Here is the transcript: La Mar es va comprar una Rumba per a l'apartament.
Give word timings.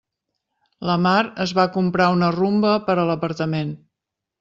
La 0.91 0.95
Mar 1.03 1.19
es 1.47 1.55
va 1.61 1.67
comprar 1.77 2.11
una 2.17 2.33
Rumba 2.41 2.77
per 2.91 3.01
a 3.01 3.09
l'apartament. 3.15 3.81